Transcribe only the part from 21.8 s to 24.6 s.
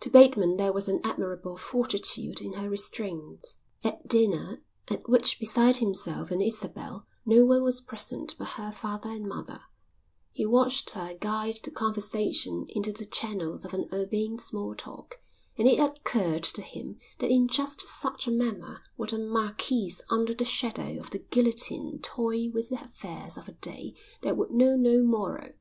toy with the affairs of a day that would